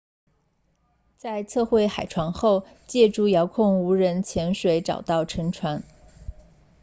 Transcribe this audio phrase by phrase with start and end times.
[1.15, 5.83] 在测绘海床后借助遥控无人潜水器 rov 找到了沉船